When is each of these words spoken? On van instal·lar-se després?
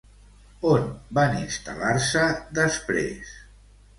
On 0.69 0.87
van 1.17 1.35
instal·lar-se 1.41 2.23
després? 2.61 3.37